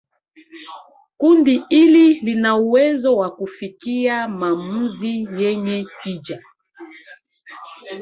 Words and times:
kundi 1.17 1.63
hili 1.69 2.13
lina 2.19 2.55
uwezo 2.57 3.15
wa 3.15 3.31
kufikia 3.35 4.27
maamuzi 4.27 5.27
yenye 5.37 5.85
tija 6.03 6.41